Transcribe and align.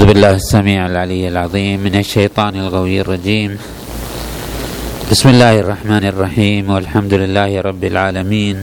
أعوذ 0.00 0.16
بالله 0.16 0.34
السميع 0.40 0.86
العلي 0.86 1.28
العظيم 1.28 1.80
من 1.84 1.94
الشيطان 2.00 2.56
الغوي 2.56 3.00
الرجيم. 3.00 3.58
بسم 5.10 5.28
الله 5.28 5.60
الرحمن 5.60 6.04
الرحيم. 6.08 6.70
والحمد 6.70 7.14
لله 7.14 7.60
رب 7.60 7.84
العالمين. 7.84 8.56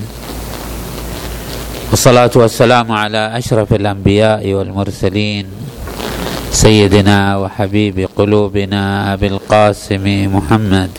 والصلاة 1.93 2.33
والسلام 2.35 2.91
على 2.91 3.37
أشرف 3.37 3.69
الأنبياء 3.73 4.41
والمرسلين. 4.53 5.45
سيدنا 6.51 7.37
وحبيب 7.37 8.09
قلوبنا 8.17 9.13
أبي 9.13 9.27
القاسم 9.27 10.05
محمد. 10.33 10.89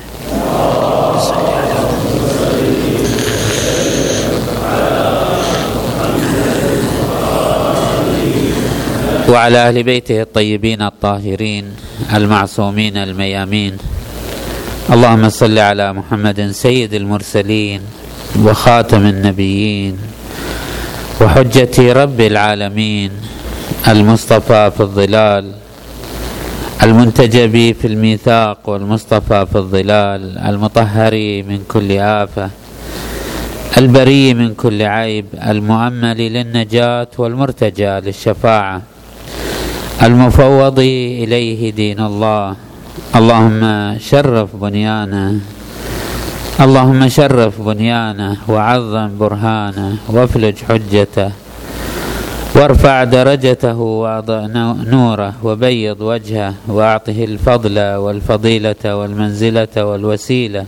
وعلى 9.28 9.58
أهل 9.68 9.82
بيته 9.82 10.22
الطيبين 10.22 10.82
الطاهرين 10.82 11.64
المعصومين 12.14 12.96
الميامين. 12.96 13.76
اللهم 14.92 15.28
صل 15.28 15.58
على 15.58 15.92
محمد 15.92 16.50
سيد 16.50 16.94
المرسلين 16.94 17.80
وخاتم 18.44 19.06
النبيين 19.06 19.98
وحجة 21.20 21.92
رب 21.92 22.20
العالمين 22.20 23.10
المصطفى 23.88 24.72
في 24.76 24.80
الظلال 24.80 25.52
المنتجب 26.82 27.54
في 27.80 27.86
الميثاق 27.86 28.58
والمصطفى 28.68 29.46
في 29.52 29.58
الظلال 29.58 30.38
المطهر 30.38 31.14
من 31.48 31.60
كل 31.68 31.92
آفة 31.92 32.50
البري 33.78 34.34
من 34.34 34.54
كل 34.54 34.82
عيب 34.82 35.26
المؤمل 35.46 36.16
للنجاة 36.16 37.08
والمرتجى 37.18 37.92
للشفاعة. 38.00 38.82
المفوض 40.02 40.78
إليه 40.78 41.70
دين 41.70 42.00
الله. 42.00 42.54
اللهم 43.16 43.62
شرف 43.98 44.48
بنيانه. 44.56 45.40
اللهم 46.60 47.08
شرف 47.08 47.60
بنيانه 47.60 48.36
وعظم 48.48 49.10
برهانه. 49.18 49.96
وافلج 50.08 50.56
حجته. 50.68 51.30
وارفع 52.54 53.04
درجته 53.04 53.78
واضع 53.78 54.40
نوره. 54.86 55.32
وبيض 55.42 56.00
وجهه. 56.00 56.54
وأعطه 56.68 57.24
الفضل 57.24 57.78
والفضيلة 57.94 58.82
والمنزلة 58.84 59.74
والوسيلة. 59.76 60.64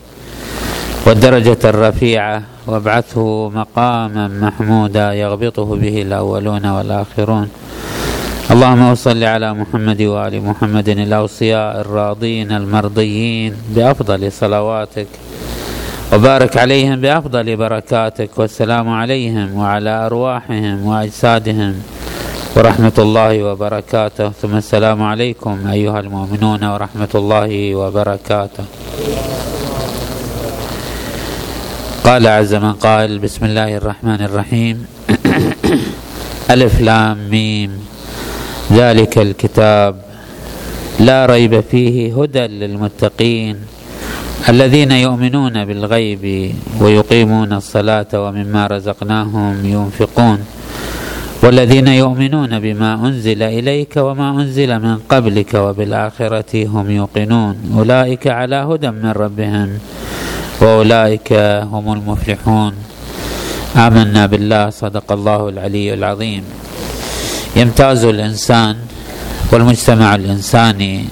والدرجة 1.07 1.63
الرفيعة. 1.65 2.43
وابعثه 2.67 3.49
مقاما 3.49 4.29
محمودا 4.29 5.13
يغبطه 5.13 5.77
به 5.77 6.03
الأولون 6.03 6.67
والآخرون. 6.67 7.49
اللهم 8.51 8.95
صل 8.95 9.25
على 9.25 9.55
محمد 9.55 10.03
وآل 10.03 10.43
محمد 10.43 10.89
الأوصياء 10.89 11.81
الراضين 11.81 12.53
المرضيين 12.53 13.55
بأفضل 13.75 14.33
صلواتك 14.33 15.07
وبارك 16.13 16.57
عليهم 16.57 17.01
بأفضل 17.01 17.57
بركاتك 17.57 18.31
والسلام 18.39 18.89
عليهم 18.89 19.55
وعلى 19.55 20.07
أرواحهم 20.07 20.87
وأجسادهم 20.87 21.75
ورحمة 22.57 22.97
الله 22.99 23.43
وبركاته. 23.43 24.29
ثم 24.43 24.57
السلام 24.57 25.03
عليكم 25.03 25.67
أيها 25.71 26.01
المؤمنون 26.01 26.65
ورحمة 26.65 27.13
الله 27.15 27.75
وبركاته. 27.75 28.65
قال 32.05 32.27
عز 32.27 32.55
من 32.55 32.73
قال 32.73 33.19
بسم 33.19 33.45
الله 33.45 33.77
الرحمن 33.77 34.21
الرحيم. 34.21 34.87
ألف 36.55 36.81
لام 36.81 37.19
ميم. 37.31 37.90
ذلك 38.73 39.19
الكتاب 39.19 39.95
لا 41.01 41.27
ريب 41.27 41.61
فيه 41.61 42.23
هدى 42.23 42.47
للمتقين 42.47 43.57
الذين 44.49 44.93
يؤمنون 44.93 45.65
بالغيب 45.65 46.55
ويقيمون 46.81 47.53
الصلاة 47.53 48.07
ومما 48.15 48.67
رزقناهم 48.67 49.55
ينفقون 49.65 50.39
والذين 51.43 51.89
يؤمنون 51.89 52.61
بما 52.61 52.95
أنزل 52.95 53.43
إليك 53.43 53.97
وما 53.97 54.31
أنزل 54.31 54.79
من 54.79 54.97
قبلك 55.09 55.55
وبالآخرة 55.55 56.67
هم 56.67 56.91
يوقنون 56.91 57.55
أولئك 57.79 58.27
على 58.27 58.57
هدى 58.57 58.91
من 58.91 59.11
ربهم 59.11 59.69
وأولئك 60.61 61.33
هم 61.73 61.93
المفلحون. 61.93 62.73
آمنا 63.77 64.27
بالله 64.27 64.71
صدق 64.71 65.13
الله 65.13 65.49
العلي 65.49 65.95
العظيم. 65.95 66.45
يمتاز 67.57 68.05
الإنسان 68.05 68.77
والمجتمع 69.53 70.15
الإنساني 70.15 71.05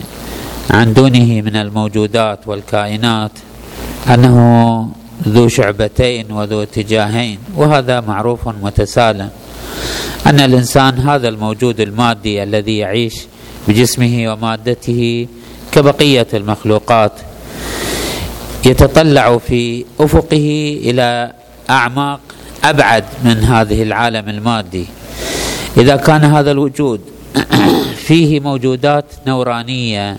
عن 0.71 0.95
دونه 0.95 1.41
من 1.41 1.57
الموجودات 1.57 2.39
والكائنات 2.49 3.31
أنه 4.09 4.89
ذو 5.29 5.49
شعبتين 5.49 6.33
وذو 6.33 6.63
اتجاهين 6.63 7.39
وهذا 7.57 8.01
معروف 8.01 8.49
متسالم 8.49 9.31
أن 10.27 10.41
الإنسان 10.41 10.99
هذا 10.99 11.29
الموجود 11.29 11.81
المادي 11.81 12.43
الذي 12.43 12.79
يعيش 12.79 13.15
بجسمه 13.69 14.33
ومادته 14.33 15.27
كبقية 15.73 16.27
المخلوقات 16.35 17.13
يتطلع 18.67 19.39
في 19.39 19.85
أفقه 20.01 20.79
إلى 20.85 21.33
أعماق 21.71 22.21
أبعد 22.65 23.05
من 23.25 23.37
هذه 23.45 23.83
العالم 23.83 24.29
المادي. 24.29 24.87
إذا 25.79 25.97
كان 25.97 26.25
هذا 26.25 26.51
الوجود 26.51 27.01
فيه 28.07 28.41
موجودات 28.41 29.05
نورانية 29.27 30.17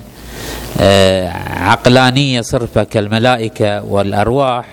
آه، 0.80 1.30
عقلانية 1.50 2.42
صرفة 2.42 2.84
كالملائكة 2.84 3.84
والأرواح 3.84 4.66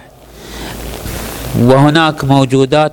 وهناك 1.60 2.24
موجودات 2.24 2.92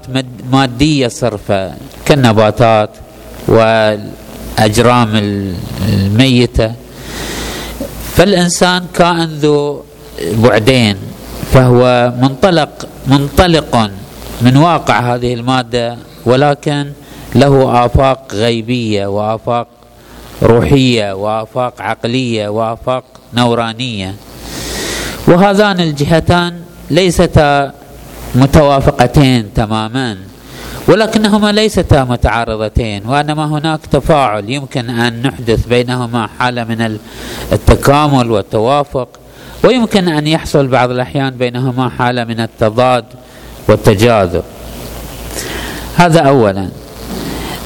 مادية 0.52 1.08
صرفة 1.08 1.72
كالنباتات 2.06 2.90
والأجرام 3.48 5.16
الميتة. 5.90 6.74
فالإنسان 8.16 8.86
كائن 8.94 9.30
ذو 9.42 9.84
بعدين 10.22 10.98
فهو 11.54 12.14
منطلق 12.22 12.88
منطلق 13.08 13.90
من 14.42 14.58
واقع 14.58 15.16
هذه 15.16 15.34
المادة 15.34 15.98
ولكن 16.26 16.92
له 17.36 17.86
آفاق 17.86 18.34
غيبية 18.34 19.08
وآفاق 19.08 19.68
روحية 20.44 21.14
وآفاق 21.14 21.82
عقلية 21.82 22.48
وآفاق 22.48 23.04
نورانية. 23.34 24.16
وهذان 25.28 25.80
الجهتان 25.80 26.62
ليستا 26.92 27.72
متوافقتين 28.36 29.54
تماما 29.54 30.18
ولكنهما 30.88 31.52
ليستا 31.52 32.04
متعارضتين 32.04 33.06
وأنما 33.06 33.46
هناك 33.46 33.80
تفاعل 33.92 34.50
يمكن 34.50 34.90
أن 34.90 35.22
نحدث 35.22 35.66
بينهما 35.68 36.30
حالة 36.40 36.64
من 36.64 37.00
التكامل 37.52 38.32
والتوافق 38.32 39.08
ويمكن 39.64 40.08
أن 40.08 40.28
يحصل 40.28 40.68
بعض 40.68 40.90
الأحيان 40.92 41.30
بينهما 41.30 41.90
حالة 41.90 42.24
من 42.24 42.40
التضاد 42.40 43.06
والتجاذب. 43.68 44.44
هذا 45.96 46.20
اولا. 46.20 46.83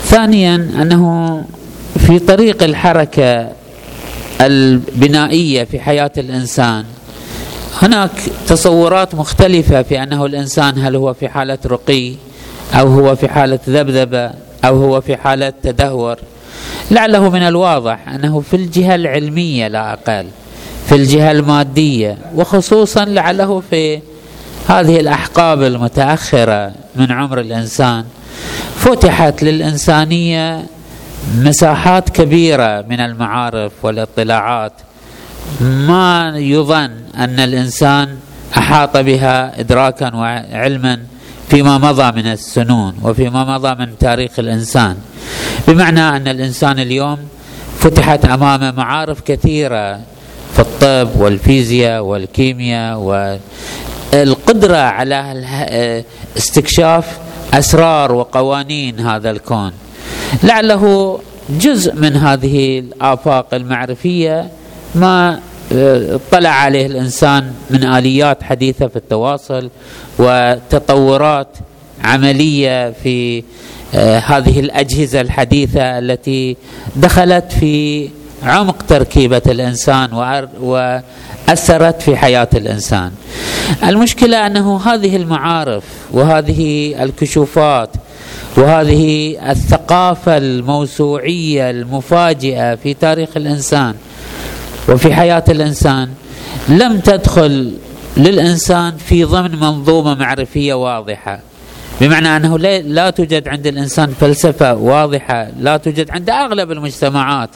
ثانيا 0.10 0.56
أنه 0.56 1.44
في 1.98 2.20
طريق 2.20 2.64
الحركة 2.64 3.50
البنائية 4.42 5.64
في 5.64 5.80
حياة 5.80 6.12
الإنسان 6.18 6.86
هناك 7.82 8.12
تصورات 8.48 9.16
مختلفة 9.16 9.82
في 9.82 10.04
أنه 10.04 10.26
الإنسان 10.26 10.78
هل 10.78 10.96
هو 10.96 11.14
في 11.14 11.30
حالة 11.30 11.58
رقي 11.66 12.14
أو 12.74 12.88
هو 12.88 13.16
في 13.16 13.28
حالة 13.28 13.60
ذبذبة 13.70 14.32
أو 14.66 14.84
هو 14.84 15.02
في 15.02 15.18
حالة 15.18 15.54
تدهور. 15.64 16.16
لعله 16.92 17.30
من 17.30 17.42
الواضح 17.42 18.10
أنه 18.10 18.40
في 18.40 18.56
الجهة 18.56 18.96
العلمية 18.96 19.68
لا 19.68 19.94
أقل 19.94 20.28
في 20.88 20.96
الجهة 20.96 21.32
المادية 21.32 22.18
وخصوصا 22.36 23.06
لعله 23.06 23.64
في 23.70 24.00
هذه 24.68 25.00
الأحقاب 25.00 25.64
المتأخرة 25.64 26.72
من 26.96 27.12
عمر 27.12 27.40
الإنسان. 27.40 28.06
فتحت 28.76 29.44
للإنسانية 29.44 30.66
مساحات 31.38 32.10
كبيرة 32.10 32.86
من 32.90 33.00
المعارف 33.00 33.72
والاطلاعات. 33.84 34.74
ما 35.62 36.34
يظن 36.36 36.92
أن 37.18 37.40
الإنسان 37.40 38.18
أحاط 38.58 38.98
بها 38.98 39.60
إدراكا 39.60 40.16
وعلما 40.16 41.00
فيما 41.50 41.78
مضى 41.78 42.22
من 42.22 42.28
السنون 42.32 42.94
وفيما 43.04 43.58
مضى 43.58 43.76
من 43.76 43.98
تاريخ 44.00 44.40
الإنسان. 44.40 44.98
بمعنى 45.68 46.02
أن 46.02 46.28
الإنسان 46.28 46.80
اليوم 46.80 47.18
فتحت 47.80 48.26
أمامه 48.26 48.72
معارف 48.72 49.22
كثيرة 49.22 50.00
في 50.54 50.60
الطب 50.60 51.10
والفيزياء 51.20 52.04
والكيمياء 52.04 52.98
والقدرة 54.14 54.78
على 54.78 56.04
استكشاف 56.38 57.18
أسرار 57.54 58.12
وقوانين 58.12 59.00
هذا 59.00 59.32
الكون. 59.32 59.72
لعله 60.44 61.20
جزء 61.50 61.96
من 61.96 62.16
هذه 62.16 62.80
الآفاق 62.80 63.54
المعرفية 63.54 64.50
ما 64.96 65.40
اطلع 65.72 66.50
عليه 66.50 66.86
الإنسان 66.86 67.52
من 67.70 67.84
آليات 67.84 68.44
حديثة 68.44 68.88
في 68.88 68.96
التواصل 68.96 69.70
وتطورات 70.20 71.48
عملية 72.04 72.92
في 73.04 73.44
آه، 73.96 74.20
هذه 74.20 74.60
الأجهزة 74.60 75.22
الحديثة 75.22 76.00
التي 76.00 76.58
دخلت 76.96 77.52
في 77.60 78.10
عمق 78.44 78.76
تركيبة 78.88 79.42
الإنسان 79.48 80.14
وأثرت 80.62 82.02
في 82.02 82.18
حياة 82.18 82.50
الإنسان. 82.54 83.12
المشكلة 83.84 84.48
أنه 84.48 84.78
هذه 84.78 85.16
المعارف 85.16 85.84
وهذه 86.12 86.96
الكشوفات 87.04 87.90
وهذه 88.58 89.38
الثقافة 89.52 90.38
الموسوعية 90.38 91.70
المفاجئة 91.70 92.76
في 92.76 92.94
تاريخ 92.94 93.30
الإنسان 93.38 93.96
وفي 94.90 95.14
حياة 95.14 95.44
الإنسان 95.50 96.10
لم 96.70 97.00
تدخل 97.00 97.74
للإنسان 98.18 98.98
في 98.98 99.24
ضمن 99.24 99.60
منظومة 99.60 100.16
معرفية 100.16 100.74
واضحة 100.74 101.40
بمعنى 102.02 102.36
أنه 102.38 102.58
لا 102.80 103.10
توجد 103.10 103.48
عند 103.48 103.68
الإنسان 103.68 104.14
فلسفة 104.20 104.74
واضحة 104.74 105.48
لا 105.60 105.78
توجد 105.78 106.12
عند 106.12 106.30
أغلب 106.30 106.72
المجتمعات 106.72 107.50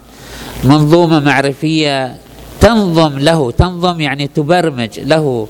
منظومة 0.63 1.19
معرفية 1.19 2.15
تنظم 2.61 3.19
له 3.19 3.51
تنظم 3.51 4.01
يعني 4.01 4.27
تبرمج 4.27 4.99
له 4.99 5.47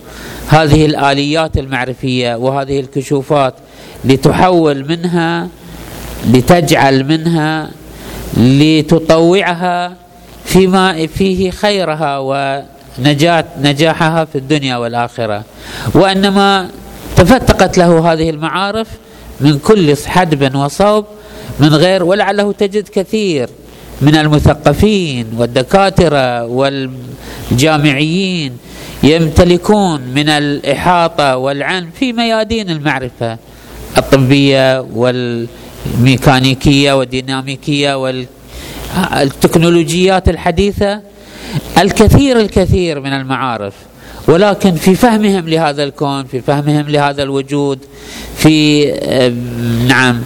هذه 0.48 0.86
الآليات 0.86 1.58
المعرفية 1.58 2.36
وهذه 2.36 2.80
الكشوفات 2.80 3.54
لتحول 4.06 4.88
منها 4.90 5.48
لتجعل 6.28 7.04
منها 7.04 7.72
لتطوعها 8.38 9.96
فيما 10.46 11.08
فيه 11.08 11.52
خيرها 11.52 12.19
ونجاة 12.19 13.46
نجاحها 13.62 14.25
في 14.25 14.38
الدنيا 14.38 14.78
والآخرة. 14.78 15.44
وإنما 15.94 16.69
تفتقت 17.16 17.78
له 17.78 18.13
هذه 18.13 18.30
المعارف 18.30 18.88
من 19.42 19.60
كل 19.60 19.98
حدب 20.06 20.56
وصوب 20.56 21.06
من 21.60 21.74
غير 21.74 22.04
ولعله 22.04 22.52
تجد 22.52 22.88
كثير 22.88 23.50
من 24.01 24.15
المثقفين 24.15 25.25
والدكاترة 25.38 26.45
والجامعيين 27.51 28.57
يمتلكون 29.03 30.01
من 30.01 30.30
الإحاطة 30.30 31.38
والعلم 31.38 31.89
في 32.00 32.13
ميادين 32.13 32.69
المعرفة 32.69 33.38
الطبية 33.98 34.80
والميكانيكية 34.94 36.94
والديناميكية 36.94 38.01
وال 38.03 38.25
التكنولوجيات 39.13 40.30
الحديثة 40.30 41.01
الكثير 41.77 42.39
الكثير 42.39 43.00
من 43.00 43.13
المعارف. 43.13 43.74
ولكن 44.27 44.75
في 44.75 44.95
فهمهم 44.95 45.50
لهذا 45.50 45.83
الكون 45.83 46.23
في 46.23 46.41
فهمهم 46.41 46.89
لهذا 46.89 47.23
الوجود 47.23 47.79
في 48.35 48.85
نعم 49.88 50.21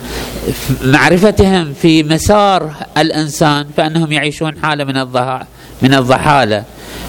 معرفتهم 0.83 1.73
في 1.81 2.03
مسار 2.03 2.73
الإنسان 2.97 3.65
فأنهم 3.77 4.11
يعيشون 4.11 4.53
حالة 4.63 4.83
من 4.83 4.97
من 5.81 5.93
الضحالة. 5.93 6.63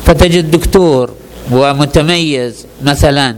فتجد 0.05 0.51
دكتور 0.51 1.11
ومتميز 1.51 2.67
مثلا 2.83 3.37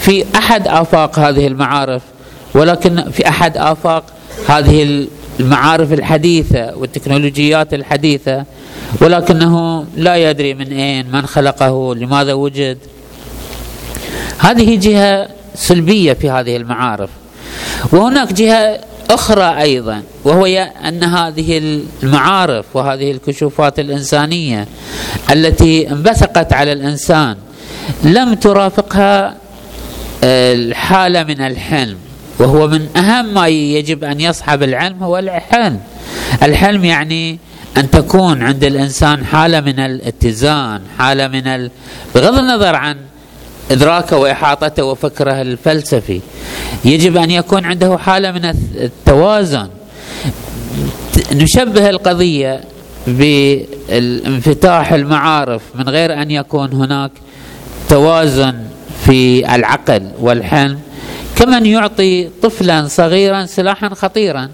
في 0.00 0.24
أحد 0.36 0.68
آفاق 0.68 1.18
هذه 1.18 1.46
المعارف 1.46 2.02
ولكن 2.54 3.10
في 3.10 3.28
أحد 3.28 3.56
آفاق 3.56 4.04
هذه 4.48 5.06
المعارف 5.40 5.92
الحديثة 5.92 6.76
والتكنولوجيات 6.76 7.74
الحديثة 7.74 8.44
ولكنه 9.00 9.84
لا 9.96 10.16
يدري 10.16 10.54
من 10.54 10.72
أين 10.72 11.06
من 11.12 11.26
خلقه 11.26 11.94
لماذا 11.94 12.32
وجد. 12.32 12.78
هذه 14.38 14.76
جهة 14.76 15.28
سلبية 15.54 16.12
في 16.12 16.30
هذه 16.30 16.56
المعارف. 16.56 17.10
وهناك 17.92 18.32
جهة 18.32 18.80
أخرى 19.10 19.60
أيضا 19.60 20.02
وهو 20.24 20.46
أن 20.88 21.04
هذه 21.04 21.80
المعارف 22.02 22.64
وهذه 22.74 23.10
الكشوفات 23.10 23.78
الإنسانية 23.78 24.66
التي 25.32 25.90
انبثقت 25.90 26.52
على 26.52 26.72
الإنسان 26.72 27.36
لم 28.04 28.34
ترافقها 28.34 29.36
الحالة 30.24 31.22
من 31.22 31.40
الحلم. 31.40 31.96
وهو 32.38 32.68
من 32.68 32.88
أهم 32.96 33.34
ما 33.34 33.48
يجب 33.48 34.04
أن 34.04 34.20
يصحب 34.20 34.62
العلم 34.62 35.02
هو 35.02 35.18
الحلم. 35.18 35.80
الحلم 36.42 36.84
يعني 36.84 37.38
أن 37.76 37.90
تكون 37.90 38.42
عند 38.42 38.64
الإنسان 38.64 39.24
حالة 39.24 39.60
من 39.60 39.78
الاتزان 39.80 40.80
حالة 40.98 41.28
من 41.28 41.46
ال... 41.46 41.70
بغض 42.14 42.38
النظر 42.38 42.74
عن 42.74 42.96
إدراكه 43.70 44.16
وإحاطته 44.16 44.84
وفكره 44.84 45.42
الفلسفي 45.42 46.20
يجب 46.84 47.16
أن 47.16 47.30
يكون 47.30 47.64
عنده 47.64 47.98
حالة 47.98 48.32
من 48.32 48.44
التوازن. 48.74 49.68
نشبه 51.32 51.90
القضية 51.90 52.60
بالانفتاح 53.06 54.92
المعارف 54.92 55.62
من 55.74 55.88
غير 55.88 56.22
أن 56.22 56.30
يكون 56.30 56.72
هناك 56.72 57.10
توازن 57.88 58.54
في 59.06 59.54
العقل 59.54 60.10
والحلم. 60.20 60.78
كمن 61.42 61.66
يعطي 61.66 62.28
طفلا 62.42 62.88
صغيرا 62.88 63.46
سلاحا 63.46 63.88
خطيرا؟ 63.88 64.48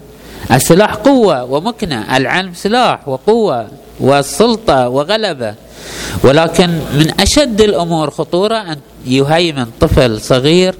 السلاح 0.51 0.93
قوة 0.93 1.43
ومكنة 1.43 2.17
العلم 2.17 2.53
سلاح 2.53 3.07
وقوة 3.07 3.67
والسلطة 3.99 4.89
وغلبة. 4.89 5.53
ولكن 6.23 6.67
من 6.69 7.13
أشد 7.19 7.61
الأمور 7.61 8.09
خطورة 8.09 8.55
أن 8.55 8.77
يهيمن 9.05 9.65
طفل 9.79 10.21
صغير 10.21 10.75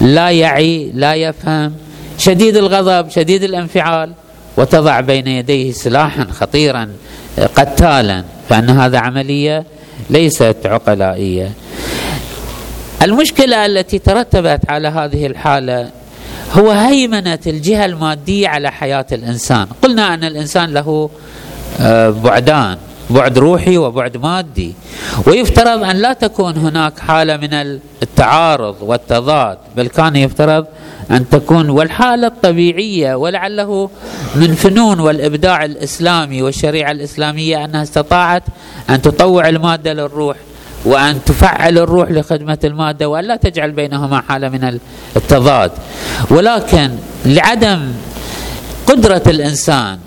لا 0.00 0.30
يعي 0.30 0.90
لا 0.94 1.14
يفهم 1.14 1.72
شديد 2.18 2.56
الغضب 2.56 3.10
شديد 3.10 3.42
الانفعال 3.42 4.12
وتضع 4.56 5.00
بين 5.00 5.26
يديه 5.26 5.72
سلاحا 5.72 6.24
خطيرا 6.24 6.88
قتالا. 7.38 8.24
فأن 8.48 8.70
هذا 8.70 8.98
عملية 8.98 9.64
ليست 10.10 10.56
عقلائية. 10.64 11.52
المشكلة 13.04 13.66
التي 13.66 13.98
ترتبت 13.98 14.60
على 14.68 14.88
هذه 14.88 15.26
الحالة 15.26 15.90
هو 16.52 16.70
هيمنة 16.70 17.38
الجهة 17.46 17.84
المادية 17.84 18.48
على 18.48 18.72
حياة 18.72 19.06
الإنسان، 19.12 19.66
قلنا 19.82 20.14
أن 20.14 20.24
الإنسان 20.24 20.74
له 20.74 21.10
آه، 21.80 22.10
بعدان، 22.10 22.78
بعد 23.10 23.38
روحي 23.38 23.78
وبعد 23.78 24.16
مادي، 24.16 24.74
ويفترض 25.26 25.82
أن 25.84 25.96
لا 25.96 26.12
تكون 26.12 26.56
هناك 26.56 26.98
حالة 26.98 27.36
من 27.36 27.80
التعارض 28.02 28.76
والتضاد، 28.80 29.58
بل 29.76 29.86
كان 29.86 30.16
يفترض 30.16 30.66
أن 31.10 31.28
تكون 31.28 31.70
والحالة 31.70 32.26
الطبيعية 32.26 33.14
ولعله 33.14 33.90
من 34.34 34.54
فنون 34.54 35.00
والإبداع 35.00 35.64
الإسلامي 35.64 36.42
والشريعة 36.42 36.90
الإسلامية 36.90 37.64
أنها 37.64 37.82
استطاعت 37.82 38.42
أن 38.90 39.02
تطوع 39.02 39.48
المادة 39.48 39.92
للروح. 39.92 40.36
وأن 40.84 41.24
تفعل 41.24 41.78
الروح 41.78 42.10
لخدمة 42.10 42.58
المادة 42.64 43.08
وأن 43.08 43.24
لا 43.24 43.36
تجعل 43.36 43.70
بينهما 43.72 44.22
حالة 44.28 44.48
من 44.48 44.78
التضاد. 45.16 45.70
ولكن 46.30 46.90
لعدم 47.26 47.92
قدرة 48.86 49.22
الإنسان 49.26 49.98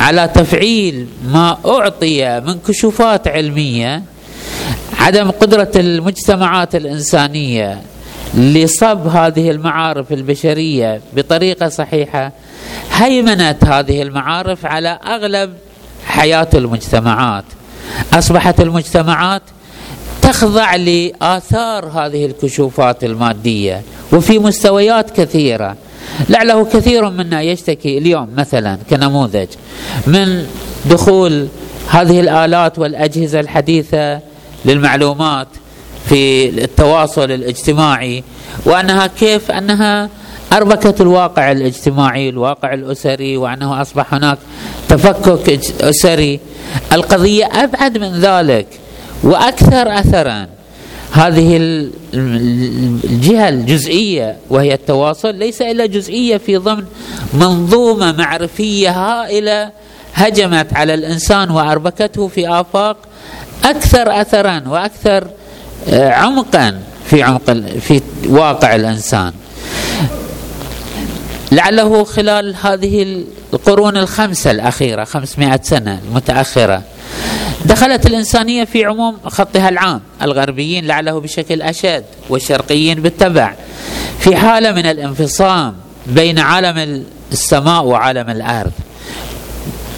على 0.00 0.28
تفعيل 0.34 1.06
ما 1.26 1.56
أعطي 1.66 2.40
من 2.40 2.58
كشوفات 2.68 3.28
علمية 3.28 4.02
عدم 4.98 5.30
قدرة 5.30 5.70
المجتمعات 5.76 6.74
الإنسانية 6.74 7.80
لصب 8.34 9.06
هذه 9.06 9.50
المعارف 9.50 10.12
البشرية 10.12 11.00
بطريقة 11.16 11.68
صحيحة 11.68 12.32
هيمنت 12.92 13.64
هذه 13.64 14.02
المعارف 14.02 14.66
على 14.66 14.98
أغلب 15.06 15.52
حياة 16.06 16.48
المجتمعات. 16.54 17.44
أصبحت 18.12 18.60
المجتمعات 18.60 19.42
تخضع 20.24 20.76
لآثار 20.76 21.86
هذه 21.86 22.26
الكشوفات 22.26 23.04
المادية 23.04 23.82
وفي 24.12 24.38
مستويات 24.38 25.20
كثيرة. 25.20 25.76
لعله 26.28 26.64
كثير 26.64 27.10
منا 27.10 27.42
يشتكي 27.42 27.98
اليوم 27.98 28.28
مثلا 28.36 28.78
كنموذج 28.90 29.46
من 30.06 30.46
دخول 30.90 31.48
هذه 31.88 32.20
الآلات 32.20 32.78
والأجهزة 32.78 33.40
الحديثة 33.40 34.20
للمعلومات 34.64 35.48
في 36.08 36.48
التواصل 36.48 37.30
الاجتماعي 37.30 38.24
وأنها 38.66 39.06
كيف؟ 39.06 39.50
أنها 39.50 40.08
أربكت 40.52 41.00
الواقع 41.00 41.52
الاجتماعي 41.52 42.28
الواقع 42.28 42.74
الأسري 42.74 43.36
وأنه 43.36 43.82
أصبح 43.82 44.14
هناك 44.14 44.38
تفكك 44.88 45.60
أسري. 45.80 46.40
القضية 46.92 47.44
أبعد 47.44 47.98
من 47.98 48.20
ذلك. 48.20 48.66
وأكثر 49.24 49.98
اثرا. 50.00 50.46
هذه 51.12 51.56
الجهة 52.14 53.48
الجزئية 53.48 54.36
وهي 54.50 54.74
التواصل 54.74 55.34
ليس 55.34 55.62
إلا 55.62 55.86
جزئية 55.86 56.36
في 56.36 56.56
ضمن 56.56 56.84
منظومة 57.34 58.12
معرفية 58.12 58.90
هائلة 58.90 59.70
هجمت 60.14 60.74
على 60.74 60.94
الإنسان 60.94 61.50
وأربكته 61.50 62.28
في 62.28 62.48
آفاق 62.48 62.96
أكثر 63.64 64.20
اثرا 64.20 64.62
وأكثر 64.66 65.26
آه، 65.88 66.10
عمقا 66.10 66.80
في 67.10 67.22
عمق 67.22 67.50
في 67.80 68.00
واقع 68.28 68.74
الإنسان. 68.74 69.32
لعله 71.52 72.04
خلال 72.04 72.54
هذه 72.62 73.24
القرون 73.52 73.96
الخمسة 73.96 74.50
الأخيرة 74.50 75.04
خمسمائة 75.04 75.60
سنة 75.62 76.00
المتأخرة 76.08 76.82
دخلت 77.64 78.06
الإنسانية 78.06 78.64
في 78.64 78.84
عموم 78.84 79.16
خطها 79.26 79.68
العام 79.68 80.00
الغربيين 80.22 80.86
لعله 80.86 81.20
بشكل 81.20 81.62
أشد 81.62 82.04
والشرقيين 82.28 83.02
بالتبع 83.02 83.54
في 84.18 84.36
حالة 84.36 84.72
من 84.72 84.86
الانفصام 84.86 85.74
بين 86.06 86.38
عالم 86.38 87.04
السماء 87.32 87.84
وعالم 87.84 88.30
الأرض 88.30 88.72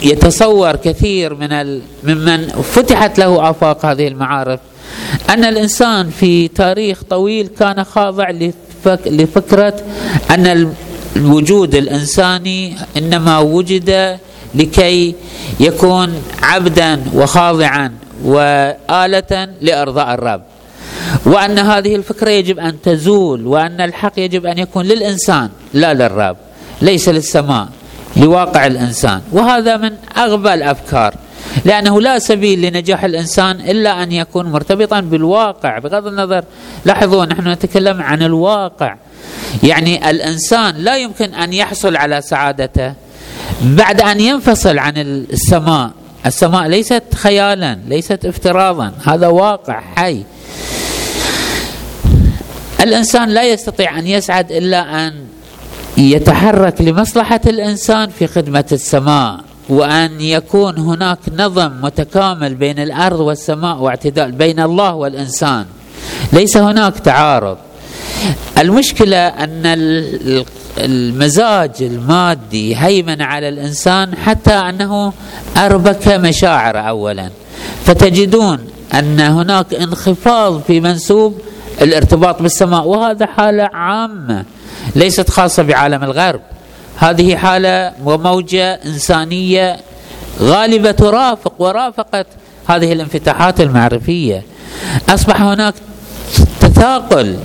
يتصور 0.03 0.75
كثير 0.75 1.35
من. 1.35 1.81
ممن 2.03 2.47
فتحت 2.47 3.19
له 3.19 3.49
آفاق 3.49 3.85
هذه 3.85 4.07
المعارف 4.07 4.59
أن 5.29 5.45
الإنسان 5.45 6.09
في 6.09 6.47
تاريخ 6.47 7.03
طويل 7.09 7.47
كان 7.47 7.83
خاضع 7.83 8.29
لفك... 8.29 8.99
لفكرة 9.05 9.73
أن 10.31 10.73
الوجود 11.15 11.75
الإنساني 11.75 12.75
إنما 12.97 13.39
وجد 13.39 14.17
لكي 14.55 15.15
يكون 15.59 16.23
عبدا 16.43 17.03
وخاضعا 17.13 17.91
وآلة 18.23 19.49
لإرضاء 19.61 20.13
الرب. 20.13 20.41
وأن 21.25 21.59
هذه 21.59 21.95
الفكرة 21.95 22.29
يجب 22.29 22.59
أن 22.59 22.81
تزول 22.81 23.47
وأن 23.47 23.81
الحق 23.81 24.13
يجب 24.17 24.45
أن 24.45 24.57
يكون 24.57 24.85
للإنسان 24.85 25.49
لا 25.73 25.93
للرب 25.93 26.37
ليس 26.81 27.09
للسماء 27.09 27.67
لواقع 28.17 28.65
الإنسان. 28.65 29.21
وهذا 29.31 29.77
من 29.77 29.91
أغبى 30.17 30.53
الأفكار 30.53 31.13
لأنه 31.65 32.01
لا 32.01 32.19
سبيل 32.19 32.61
لنجاح 32.61 33.03
الإنسان 33.03 33.61
إلا 33.61 34.03
أن 34.03 34.11
يكون 34.11 34.45
مرتبطا 34.45 34.99
بالواقع. 34.99 35.79
بغض 35.79 36.07
النظر 36.07 36.43
لاحظوا 36.85 37.25
نحن 37.25 37.47
نتكلم 37.47 38.01
عن 38.01 38.23
الواقع. 38.23 38.95
يعني 39.63 40.09
الإنسان 40.09 40.75
لا 40.75 40.97
يمكن 40.97 41.33
أن 41.33 41.53
يحصل 41.53 41.95
على 41.95 42.21
سعادته 42.21 42.93
بعد 43.61 44.01
أن 44.01 44.19
ينفصل 44.19 44.79
عن 44.79 44.93
السماء 44.97 45.91
السماء 46.25 46.67
ليست 46.67 47.03
خيالا 47.15 47.79
ليست 47.87 48.25
افتراضا 48.25 48.91
هذا 49.05 49.27
واقع 49.27 49.81
حي. 49.95 50.23
الإنسان 52.81 53.29
لا 53.29 53.43
يستطيع 53.43 53.99
أن 53.99 54.07
يسعد 54.07 54.51
إلا 54.51 55.07
أن 55.07 55.13
يتحرك 55.97 56.81
لمصلحة 56.81 57.41
الإنسان 57.47 58.09
في 58.09 58.27
خدمة 58.27 58.65
السماء 58.71 59.39
وأن 59.69 60.21
يكون 60.21 60.77
هناك 60.77 61.19
نظم 61.37 61.71
متكامل 61.81 62.55
بين 62.55 62.79
الأرض 62.79 63.19
والسماء 63.19 63.77
واعتدال 63.77 64.31
بين 64.31 64.59
الله 64.59 64.93
والإنسان. 64.93 65.65
ليس 66.33 66.57
هناك 66.57 66.99
تعارض. 66.99 67.57
المشكلة 68.57 69.27
أن 69.27 69.61
المزاج 70.77 71.71
المادي 71.81 72.75
هيمن 72.75 73.21
على 73.21 73.49
الإنسان 73.49 74.15
حتى 74.15 74.53
أنه 74.53 75.13
أربك 75.57 76.07
مشاعر 76.07 76.89
أولا. 76.89 77.29
فتجدون 77.85 78.59
أن 78.93 79.19
هناك 79.19 79.73
انخفاض 79.73 80.61
في 80.61 80.79
منسوب 80.79 81.41
الارتباط 81.81 82.41
بالسماء 82.41 82.87
وهذا 82.87 83.25
حالة 83.25 83.69
عامة 83.73 84.45
ليست 84.95 85.29
خاصة 85.29 85.63
بعالم 85.63 86.03
الغرب. 86.03 86.41
هذه 86.97 87.35
حالة 87.35 87.93
وموجة 88.05 88.73
إنسانية 88.73 89.77
غالبة 90.41 90.91
ترافق 90.91 91.53
ورافقت 91.59 92.27
هذه 92.67 92.93
الانفتاحات 92.93 93.61
المعرفية. 93.61 94.43
أصبح 95.09 95.41
هناك 95.41 95.73
تثاقل 96.59 97.35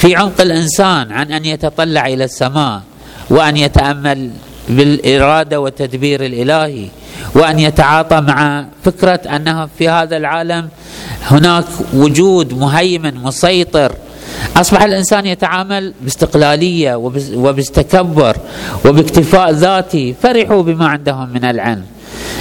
في 0.00 0.16
عمق 0.16 0.40
الإنسان 0.40 1.12
عن 1.12 1.32
أن 1.32 1.44
يتطلع 1.44 2.06
إلى 2.06 2.24
السماء 2.24 2.82
وأن 3.30 3.56
يتأمل 3.56 4.30
بالإرادة 4.68 5.60
والتدبير 5.60 6.24
الإلهي 6.24 6.88
وأن 7.34 7.58
يتعاطى 7.58 8.20
مع 8.20 8.64
فكرة 8.84 9.20
أنه 9.36 9.68
في 9.78 9.88
هذا 9.88 10.16
العالم 10.16 10.68
هناك 11.22 11.64
وجود 11.94 12.58
مهيمن 12.58 13.14
مسيطر. 13.14 13.92
أصبح 14.56 14.82
الإنسان 14.82 15.26
يتعامل 15.26 15.94
باستقلالية 16.00 16.94
وباستكبر 17.34 18.36
وباكتفاء 18.84 19.50
ذاتي 19.50 20.14
فرحوا 20.22 20.62
بما 20.62 20.88
عندهم 20.88 21.28
من 21.28 21.44
العلم. 21.44 21.84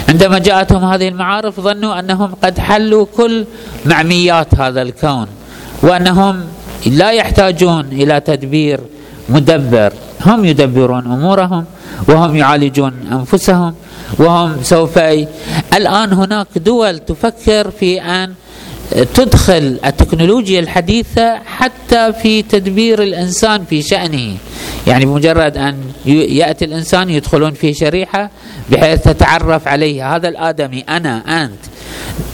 عندما 0.10 0.39
جاءتهم 0.39 0.86
هذه 0.86 1.08
المعارف 1.08 1.60
ظنوا 1.60 2.00
أنهم 2.00 2.36
قد 2.44 2.60
حلوا 2.60 3.06
كل 3.18 3.46
معميات 3.86 4.56
هذا 4.56 4.82
الكون 4.82 5.28
وأنهم 5.84 6.46
لا 6.86 7.12
يحتاجون 7.12 7.86
إلى 7.92 8.20
تدبير 8.20 8.80
مدبر. 9.30 9.94
هم 10.26 10.46
يدبرون 10.46 11.06
أمورهم 11.06 11.66
وهم 12.08 12.36
يعالجون 12.36 12.94
أنفسهم 13.12 13.74
وهم 14.18 14.64
سوف 14.64 14.98
الآن 15.74 16.14
هناك 16.14 16.48
دول 16.56 17.00
تفكر 17.00 17.72
في 17.72 18.02
أن 18.02 18.34
تدخل 19.14 19.80
التكنولوجيا 19.86 20.60
الحديثة 20.60 21.36
حتى 21.46 22.14
في 22.14 22.42
تدبير 22.42 23.04
الإنسان 23.04 23.66
في 23.66 23.82
شأنه. 23.82 24.38
يعني 24.88 25.06
بمجرد 25.06 25.58
أن 25.58 25.76
يأتي 26.06 26.66
الإنسان 26.66 27.10
يدخلون 27.10 27.52
في 27.52 27.74
شريحة 27.74 28.30
بحيث 28.72 29.04
تتعرف 29.04 29.68
عليه. 29.68 30.16
هذا 30.16 30.28
الآدمي 30.28 30.82
أنا 30.90 31.44
أنت. 31.44 31.69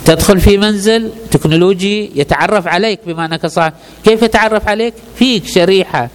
تدخل 0.06 0.40
في 0.40 0.58
منزل 0.58 1.12
تكنولوجي 1.32 2.12
يتعرف 2.16 2.68
عليك 2.68 3.00
بما 3.08 3.26
أنك 3.26 3.46
صاحب. 3.46 3.74
كيف 4.04 4.22
يتعرف 4.22 4.68
عليك؟ 4.68 4.94
فيك 5.16 5.48
شريحة. 5.48 6.10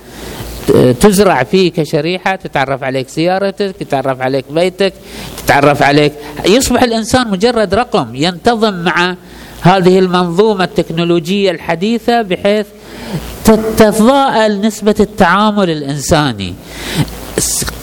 تزرع 1.00 1.42
فيك 1.42 1.82
شريحة 1.82 2.36
تتعرف 2.36 2.82
عليك 2.82 3.08
سيارتك 3.08 3.74
تتعرف 3.80 4.20
عليك 4.20 4.44
بيتك 4.50 4.92
تتعرف 5.44 5.82
عليك. 5.82 6.12
يصبح 6.46 6.82
الإنسان 6.82 7.30
مجرد 7.30 7.74
رقم 7.74 8.14
ينتظم 8.14 8.74
مع 8.74 9.16
هذه 9.62 9.98
المنظومة 9.98 10.64
التكنولوجية 10.64 11.50
الحديثة 11.50 12.22
بحيث 12.22 12.66
تتضاءل 13.44 14.60
نسبة 14.60 14.94
التعامل 15.00 15.70
الإنساني. 15.70 16.54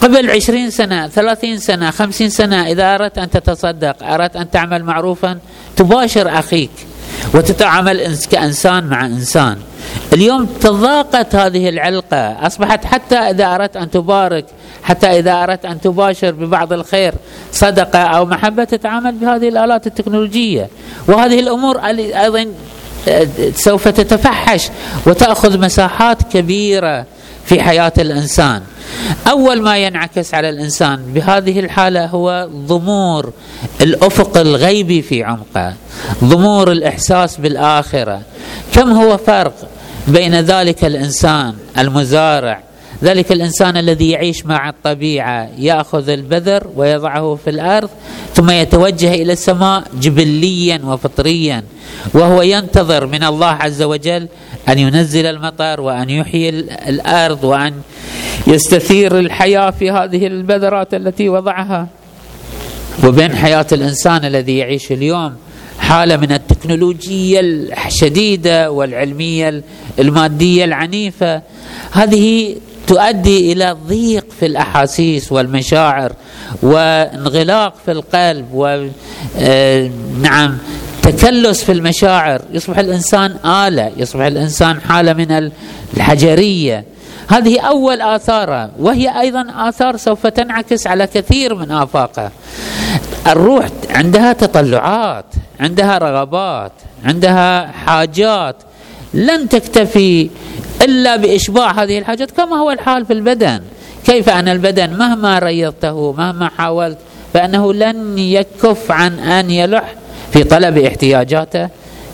قبل 0.00 0.30
عشرين 0.30 0.70
سنة 0.70 1.08
ثلاثين 1.08 1.58
سنة 1.58 1.90
خمسين 1.90 2.30
سنة 2.30 2.66
إذا 2.66 2.94
أردت 2.94 3.18
أن 3.18 3.30
تتصدق 3.30 4.02
أردت 4.02 4.36
أن 4.36 4.50
تعمل 4.50 4.84
معروفا 4.84 5.38
تباشر 5.78 6.38
أخيك 6.38 6.70
وتتعامل 7.34 8.16
كإنسان 8.30 8.84
مع 8.84 9.06
إنسان. 9.06 9.56
اليوم 10.12 10.46
تضاقت 10.46 11.34
هذه 11.34 11.68
العلقة. 11.68 12.46
أصبحت 12.46 12.84
حتى 12.84 13.16
إذا 13.16 13.54
أردت 13.54 13.76
أن 13.76 13.90
تبارك 13.90 14.44
حتى 14.82 15.06
إذا 15.06 15.32
أردت 15.32 15.64
أن 15.64 15.80
تباشر 15.80 16.30
ببعض 16.30 16.72
الخير 16.72 17.14
صدقة 17.52 17.98
أو 17.98 18.24
محبة 18.24 18.64
تتعامل 18.64 19.12
بهذه 19.12 19.48
الآلات 19.48 19.86
التكنولوجية. 19.86 20.68
وهذه 21.08 21.40
الأمور 21.40 21.78
أيضا 21.78 22.46
آه، 23.08 23.26
سوف 23.54 23.88
تتفحش 23.88 24.68
وتأخذ 25.06 25.60
مساحات 25.60 26.22
كبيرة. 26.22 27.06
في 27.48 27.62
حياة 27.62 27.92
الإنسان. 27.98 28.62
أول 29.30 29.62
ما 29.62 29.78
ينعكس 29.78 30.34
على 30.34 30.48
الإنسان 30.48 31.12
بهذه 31.14 31.60
الحالة 31.60 32.06
هو 32.06 32.48
ضمور 32.52 33.32
الأفق 33.80 34.36
الغيبي 34.36 35.02
في 35.02 35.24
عمقه 35.24 35.74
ضمور 36.24 36.72
الإحساس 36.72 37.36
بالآخرة. 37.36 38.22
كم 38.74 38.92
هو 38.92 39.16
فرق 39.16 39.54
بين 40.08 40.40
ذلك 40.40 40.84
الإنسان 40.84 41.54
المزارع 41.78 42.62
ذلك 43.04 43.32
الإنسان 43.32 43.76
الذي 43.76 44.10
يعيش 44.10 44.46
مع 44.46 44.68
الطبيعة 44.68 45.48
يأخذ 45.58 46.08
البذر 46.08 46.66
ويضعه 46.76 47.38
في 47.44 47.50
الأرض 47.50 47.90
ثم 48.34 48.50
يتوجه 48.50 49.14
إلى 49.14 49.32
السماء 49.32 49.84
جبليا 50.00 50.80
وفطريا 50.84 51.64
وهو 52.14 52.42
ينتظر 52.42 53.06
من 53.06 53.24
الله 53.24 53.46
عز 53.46 53.82
وجل 53.82 54.28
أن 54.68 54.78
ينزل 54.78 55.26
المطر 55.26 55.80
وأن 55.80 56.10
يحيي 56.10 56.48
الأرض 56.88 57.44
وأن 57.44 57.74
يستثير 58.46 59.18
الحياة 59.18 59.70
في 59.70 59.90
هذه 59.90 60.26
البذرات 60.26 60.94
التي 60.94 61.28
وضعها. 61.28 61.88
وبين 63.04 63.36
حياة 63.36 63.66
الإنسان 63.72 64.24
الذي 64.24 64.58
يعيش 64.58 64.92
اليوم 64.92 65.34
حالة 65.78 66.16
من 66.16 66.32
التكنولوجية 66.32 67.40
الشديدة 67.86 68.70
والعلمية 68.70 69.62
المادية 69.98 70.64
العنيفة. 70.64 71.42
هذه 71.92 72.56
تؤدي 72.86 73.52
إلى 73.52 73.76
ضيق 73.88 74.26
في 74.40 74.46
الأحاسيس 74.46 75.32
والمشاعر 75.32 76.12
وانغلاق 76.62 77.74
في 77.84 77.92
القلب 77.92 78.46
ونعم 78.54 80.58
تكلس 81.12 81.64
في 81.64 81.72
المشاعر 81.72 82.40
يصبح 82.52 82.78
الإنسان 82.78 83.36
آلة 83.44 83.92
يصبح 83.96 84.24
الإنسان 84.24 84.80
حالة 84.80 85.12
من 85.12 85.50
الحجرية. 85.96 86.84
هذه 87.28 87.60
أول 87.60 88.00
آثارها 88.00 88.70
وهي 88.78 89.20
أيضا 89.20 89.46
آثار 89.68 89.96
سوف 89.96 90.26
تنعكس 90.26 90.86
على 90.86 91.06
كثير 91.06 91.54
من 91.54 91.70
آفاقها. 91.70 92.32
الروح 93.26 93.66
عندها 93.90 94.32
تطلعات 94.32 95.24
عندها 95.60 95.98
رغبات 95.98 96.72
عندها 97.04 97.66
حاجات 97.66 98.56
لن 99.14 99.48
تكتفي 99.48 100.30
إلا 100.82 101.16
بإشباع 101.16 101.82
هذه 101.82 101.98
الحاجات 101.98 102.30
كما 102.30 102.56
هو 102.56 102.70
الحال 102.70 103.06
في 103.06 103.12
البدن. 103.12 103.60
كيف 104.04 104.28
أن 104.28 104.48
البدن 104.48 104.90
مهما 104.90 105.38
ريضته 105.38 106.12
مهما 106.12 106.48
حاولت 106.48 106.98
فإنه 107.34 107.72
لن 107.72 108.18
يكف 108.18 108.90
عن 108.90 109.18
أن 109.18 109.50
يلح 109.50 109.94
في 110.32 110.44
طلب 110.44 110.78
احتياجاته. 110.78 111.68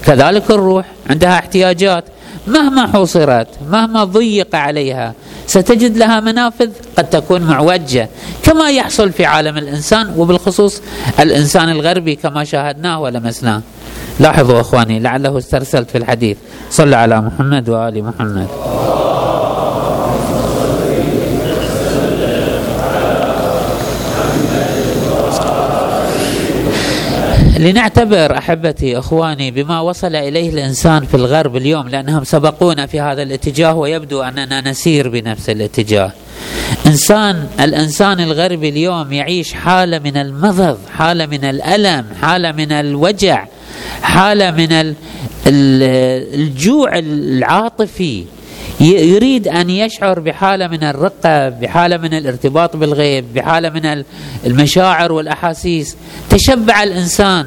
كذلك 0.05 0.51
الروح 0.51 0.87
عندها 1.11 1.39
احتياجات. 1.39 2.05
مهما 2.47 2.87
حوصرت 2.87 3.47
مهما 3.71 4.05
ضيق 4.05 4.57
عليها 4.57 5.15
ستجد 5.47 5.97
لها 5.97 6.21
منافذ 6.21 6.71
قد 6.99 7.11
تكون 7.11 7.41
معوجة 7.41 8.09
كما 8.43 8.71
يحصل 8.71 9.13
في 9.13 9.25
عالم 9.25 9.59
الإنسان 9.59 10.15
وبالخصوص 10.17 10.83
الإنسان 11.21 11.69
الغربي 11.69 12.15
كما 12.17 12.45
شاهدناه 12.45 13.01
ولمسناه. 13.01 13.63
لاحظوا 14.21 14.61
إخواني 14.61 15.01
لعله 15.01 15.39
استرسلت 15.39 15.91
في 15.91 15.99
الحديث. 15.99 16.37
صلى 16.71 16.97
على 16.97 17.21
محمد 17.21 17.69
وآل 17.69 18.05
محمد. 18.05 18.49
لنعتبر 27.65 28.39
أحبتي 28.39 28.99
إخواني 28.99 29.51
بما 29.51 29.81
وصل 29.81 30.17
إليه 30.17 30.51
الإنسان 30.51 31.05
في 31.05 31.15
الغرب 31.15 31.57
اليوم 31.57 31.89
لأنهم 31.89 32.25
سبقونا 32.25 32.87
في 32.87 33.01
هذا 33.01 33.23
الاتجاه 33.23 33.75
ويبدو 33.75 34.23
أننا 34.23 34.71
نسير 34.71 35.09
بنفس 35.09 35.51
الاتجاه. 35.51 36.13
انسان 36.87 37.47
الإنسان 37.61 38.21
الغربي 38.21 38.69
اليوم 38.69 39.13
يعيش 39.13 39.53
حالة 39.53 39.99
من 39.99 40.17
المضض، 40.17 40.79
حالة 40.99 41.27
من 41.27 41.45
الألم، 41.45 42.07
حالة 42.23 42.53
من 42.53 42.73
الوجع، 42.73 43.47
حالة 44.03 44.51
من 44.51 44.95
الجوع 45.47 46.99
العاطفي 46.99 48.25
يريد 48.81 49.49
أن 49.49 49.71
يشعر 49.71 50.21
بحالة 50.21 50.67
من 50.69 50.85
الرقة 50.85 51.49
بحالة 51.49 51.97
من 51.97 52.15
الارتباط 52.15 52.77
بالغيب 52.77 53.35
بحالة 53.35 53.71
من 53.71 54.05
المشاعر 54.47 55.13
والأحاسيس. 55.13 55.97
تشبع 56.31 56.83
الإنسان 56.83 57.47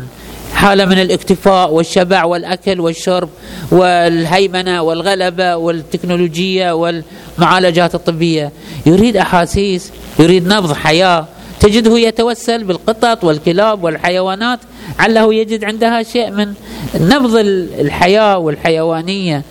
حالة 0.53 0.85
من 0.85 1.01
الاكتفاء 1.01 1.73
والشبع 1.73 2.23
والأكل 2.23 2.79
والشرب 2.79 3.29
والهيمنة 3.71 4.81
والغلبة 4.81 5.55
والتكنولوجية 5.55 6.71
والمعالجات 6.71 7.95
الطبية. 7.95 8.51
يريد 8.85 9.17
أحاسيس 9.17 9.91
يريد 10.19 10.47
نبض 10.47 10.73
حياة. 10.73 11.27
تجده 11.59 11.99
يتوسل 11.99 12.63
بالقطط 12.63 13.23
والكلاب 13.23 13.83
والحيوانات 13.83 14.59
عله 14.99 15.33
يجد 15.33 15.63
عندها 15.63 16.03
شيء 16.03 16.31
من 16.31 16.53
نبض 16.95 17.35
الحياة 17.79 18.37
والحيوانية. 18.37 19.43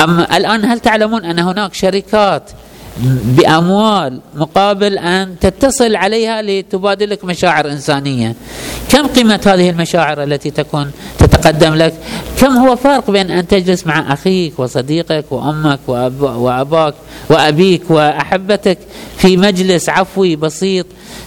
أما 0.00 0.36
الآن 0.36 0.64
هل 0.64 0.80
تعلمون 0.80 1.24
أن 1.24 1.38
هناك 1.38 1.74
شركات 1.74 2.50
بأموال 3.24 4.20
مقابل 4.34 4.98
أن 4.98 5.36
تتصل 5.40 5.96
عليها 5.96 6.42
لتبادلك 6.42 7.24
مشاعر 7.24 7.70
إنسانية؟ 7.70 8.34
كم 8.88 9.06
قيمة 9.06 9.40
هذه 9.46 9.70
المشاعر 9.70 10.22
التي 10.22 10.50
تكون 10.50 10.90
تتقدم 11.44 11.74
لك. 11.74 11.94
كم 12.40 12.52
هو 12.52 12.76
فرق 12.76 13.10
بين 13.10 13.30
أن 13.30 13.48
تجلس 13.48 13.86
مع 13.86 14.12
أخيك 14.12 14.58
وصديقك 14.58 15.24
وأمك 15.30 15.78
وأب 15.86 16.22
وأباك 16.22 16.94
وأبيك 17.30 17.90
وأحبتك 17.90 18.78
في 19.16 19.36
مجلس 19.36 19.88
عفوي 19.88 20.36
بسيط 20.36 20.86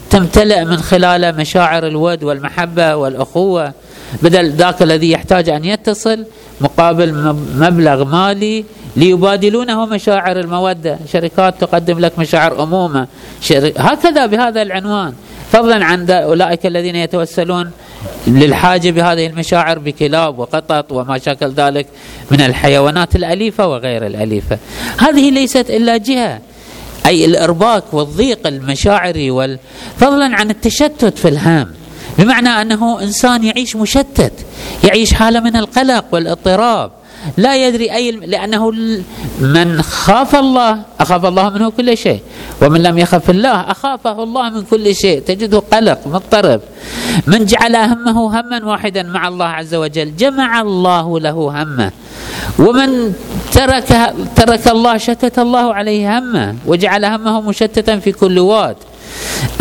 تمتلئ 0.10 0.66
من 0.66 0.78
خلاله 0.78 1.32
مشاعر 1.32 1.88
الود 1.88 2.24
والمحبة 2.24 2.96
والأخوة 2.96 3.74
بدل 4.24 4.52
ذاك 4.52 4.82
الذي 4.82 5.12
يحتاج 5.12 5.50
أن 5.50 5.66
يتصل 5.66 6.26
مقابل 6.62 7.36
مبلغ 7.56 8.04
مالي 8.04 8.66
ليبادلونه 8.96 9.86
مشاعر 9.86 10.40
المودة. 10.40 10.98
شركات 11.14 11.62
تقدم 11.62 12.00
لك 12.00 12.20
مشاعر 12.20 12.64
أمومة. 12.64 13.08
هكذا 13.78 14.26
بهذا 14.26 14.62
العنوان. 14.62 15.14
فضلا 15.52 15.86
عن 15.86 16.10
أولئك 16.10 16.66
الذين 16.66 16.96
يتوسلون 16.96 17.72
للحاجة 18.28 18.92
بهذه 18.92 19.28
المشاعر 19.28 19.80
بكلاب 19.80 20.40
وقطط 20.40 20.92
وما 20.92 21.18
شاكل 21.18 21.52
ذلك 21.52 21.88
من 22.32 22.42
الحيوانات 22.42 23.16
الأليفة 23.16 23.68
وغير 23.68 24.06
الأليفة. 24.06 24.58
هذه 25.00 25.32
ليست 25.32 25.70
إلا 25.70 25.98
جهة 25.98 26.42
أي 27.06 27.26
الإرباك 27.26 27.84
والضيق 27.94 28.48
المشاعري 28.48 29.32
وال... 29.32 29.60
فضلا 29.98 30.36
عن 30.36 30.50
التشتت 30.50 31.18
في 31.18 31.28
الهام. 31.28 31.72
بمعنى 32.20 32.50
أنه 32.50 33.02
إنسان 33.02 33.44
يعيش 33.44 33.76
مشتت 33.76 34.34
يعيش 34.84 35.14
حالة 35.14 35.40
من 35.40 35.56
القلق 35.56 36.06
والإضطراب. 36.12 36.92
لا 37.38 37.68
يدري 37.68 37.94
أي 37.94 38.12
لأنه 38.12 38.72
من 39.40 39.82
خاف 39.82 40.36
الله 40.36 40.82
أخاف 41.00 41.26
الله 41.26 41.50
منه 41.50 41.70
كل 41.70 41.98
شيء. 41.98 42.22
ومن 42.62 42.84
لم 42.84 42.98
يخف 42.98 43.30
الله 43.30 43.62
أخافه 43.72 44.24
الله 44.24 44.50
من 44.50 44.62
كل 44.62 44.96
شيء. 44.96 45.20
تجده 45.20 45.60
قلق 45.60 46.08
مضطرب. 46.08 46.62
من 47.28 47.46
جعل 47.46 47.76
همه 47.76 48.40
هما 48.40 48.66
واحدا 48.66 49.04
مع 49.04 49.28
الله 49.28 49.46
عز 49.46 49.76
وجل 49.76 50.16
جمع 50.16 50.62
الله 50.62 51.20
له 51.20 51.64
همه. 51.64 51.92
ومن 52.60 53.14
ترك 53.52 54.14
ترك 54.36 54.68
الله 54.68 54.98
شتت 54.98 55.40
الله 55.40 55.74
عليه 55.74 56.18
همه 56.20 56.56
وجعل 56.66 57.06
همه 57.06 57.42
مشتتا 57.42 58.00
في 58.00 58.12
كل 58.12 58.40
واد. 58.40 58.76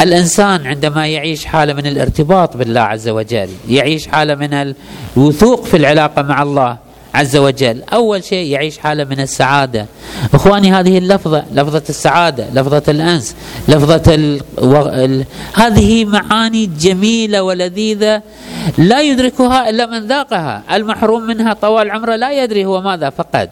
الإنسان 0.01 0.67
عندما 0.67 1.07
يعيش 1.07 1.45
حالة 1.45 1.73
من 1.73 1.87
الارتباط 1.87 2.57
بالله 2.57 2.81
عز 2.81 3.09
وجل 3.09 3.49
يعيش 3.69 4.07
حالة 4.07 4.35
من 4.35 4.75
الوثوق 5.17 5.65
في 5.65 5.77
العلاقة 5.77 6.23
مع 6.23 6.43
الله 6.43 6.77
عز 7.17 7.37
وجل. 7.37 7.83
أول 7.93 8.25
شيء 8.25 8.53
يعيش 8.53 8.79
حالة 8.79 9.05
من 9.05 9.21
السعادة. 9.21 9.87
إخواني 10.35 10.73
هذه 10.73 10.99
اللفظة 10.99 11.45
لفظة 11.53 11.83
السعادة 11.89 12.47
لفظة 12.55 12.83
الأنس 12.89 13.37
لفظة 13.69 14.15
ال... 14.15 14.41
ال... 15.05 15.25
هذه 15.55 16.05
معاني 16.05 16.67
جميلة 16.67 17.43
ولذيذة 17.43 18.23
لا 18.79 19.01
يدركها 19.01 19.71
إلا 19.71 19.87
من 19.87 20.07
ذاقها. 20.07 20.63
المحروم 20.73 21.23
منها 21.23 21.53
طوال 21.53 21.91
عمره 21.91 22.17
لا 22.17 22.45
يدري 22.45 22.65
هو 22.65 22.81
ماذا 22.81 23.11
فقد. 23.11 23.51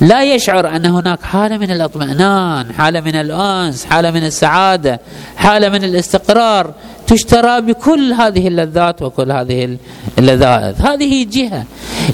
لا 0.00 0.34
يشعر 0.34 0.76
أن 0.76 0.86
هناك 0.86 1.22
حالة 1.22 1.58
من 1.58 1.70
الاطمئنان، 1.70 2.72
حالة 2.72 3.00
من 3.00 3.14
الأنس، 3.14 3.84
حالة 3.84 4.10
من 4.10 4.24
السعادة، 4.24 5.00
حالة 5.36 5.68
من 5.68 5.84
الاستقرار 5.84 6.72
تشترى 7.06 7.60
بكل 7.60 8.12
هذه 8.12 8.48
اللذات 8.48 9.02
وكل 9.02 9.32
هذه 9.32 9.76
اللذائذ، 10.18 10.86
هذه 10.86 11.26
جهة. 11.30 11.64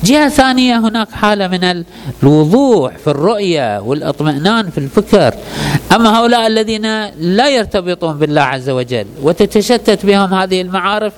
جهة 0.04 0.28
ثانية 0.28 0.78
هناك 0.78 1.10
حالة 1.10 1.48
من 1.48 1.84
الوضوح 2.22 2.96
في 2.96 3.10
الرؤية 3.10 3.80
والأطمئنان 3.80 4.70
في 4.70 4.78
الفكر. 4.78 5.34
أما 5.92 6.18
هؤلاء 6.18 6.46
الذين 6.46 7.04
لا 7.08 7.48
يرتبطون 7.48 8.18
بالله 8.18 8.42
عز 8.42 8.70
وجل 8.70 9.06
وتتشتت 9.22 10.06
بهم 10.06 10.34
هذه 10.34 10.60
المعارف 10.60 11.12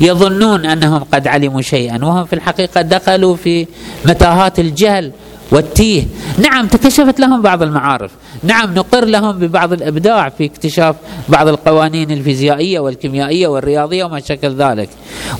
يظنون 0.00 0.66
أنهم 0.66 1.04
قد 1.12 1.28
علموا 1.28 1.60
شيئا 1.60 2.04
وهم 2.04 2.24
في 2.24 2.32
الحقيقة 2.32 2.80
دخلوا 2.82 3.36
في 3.36 3.66
متاهات 4.04 4.58
الجهل 4.58 5.12
والتيه. 5.52 6.04
نعم 6.38 6.66
تكشفت 6.66 7.20
لهم 7.20 7.42
بعض 7.42 7.62
المعارف. 7.62 8.10
نعم 8.42 8.74
نقر 8.74 9.04
لهم 9.04 9.38
ببعض 9.38 9.72
الإبداع 9.72 10.28
في 10.28 10.44
اكتشاف 10.44 10.96
بعض 11.28 11.48
القوانين 11.48 12.10
الفيزيائية 12.10 12.80
والكيميائية 12.80 13.46
والرياضية 13.48 14.04
وما 14.04 14.20
شكل 14.20 14.48
ذلك. 14.48 14.88